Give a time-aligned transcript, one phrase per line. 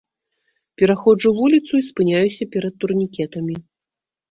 [0.81, 3.55] Пераходжу вуліцу і спыняюся перад турнікетамі.